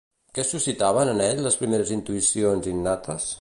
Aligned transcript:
Què 0.37 0.45
suscitaven 0.51 1.11
en 1.11 1.21
ell 1.25 1.43
les 1.49 1.59
primeres 1.61 1.93
intuïcions 1.97 2.73
innates? 2.73 3.29